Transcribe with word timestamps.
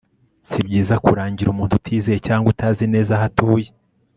si 0.47 0.59
byiza 0.67 0.95
kurangira 1.05 1.49
umuntu 1.51 1.73
utizeye 1.79 2.19
cyangwa 2.27 2.47
utazi 2.53 2.83
neza 2.93 3.11
aho 3.17 3.25
utuye 3.31 3.69